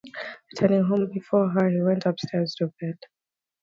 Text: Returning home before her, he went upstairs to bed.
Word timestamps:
Returning 0.51 0.85
home 0.85 1.11
before 1.13 1.49
her, 1.51 1.69
he 1.69 1.79
went 1.79 2.07
upstairs 2.07 2.55
to 2.57 2.73
bed. 2.81 2.97